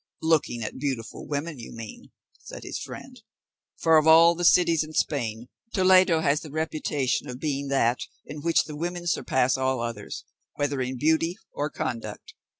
[0.23, 2.09] "Looking at beautiful women, you mean,"
[2.39, 3.21] said his friend,
[3.77, 8.41] "for of all the cities in Spain, Toledo has the reputation of being that in
[8.41, 10.25] which the women surpass all others,
[10.55, 12.33] whether in beauty or conduct.